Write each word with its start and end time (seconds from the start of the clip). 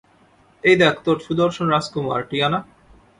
এই 0.63 0.75
দেখ 0.75 0.95
তোর 1.05 1.17
সুদর্শন 1.19 1.67
রাজকুমার, 1.69 2.21
টিয়ানা। 2.29 2.59